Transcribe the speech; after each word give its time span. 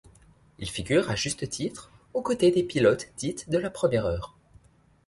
Il 0.57 0.67
figure 0.67 1.11
à 1.11 1.15
juste 1.15 1.47
titre 1.47 1.91
au 2.15 2.23
côté 2.23 2.49
des 2.49 2.63
pilotes 2.63 3.09
dite 3.17 3.51
de 3.51 3.59
la 3.59 3.69
première 3.69 4.07
heure. 4.07 4.35